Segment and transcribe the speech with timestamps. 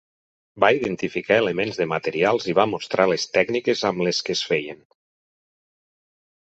[0.63, 4.85] Va identificar elements de materials i va mostrar les tècniques amb les que es feien.